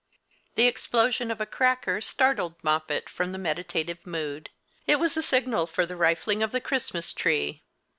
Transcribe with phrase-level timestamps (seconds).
[0.55, 4.49] The explosion of a cracker startled Moppet from the meditative mood.
[4.87, 7.61] It was the signal for the rifling of the Christmas tree.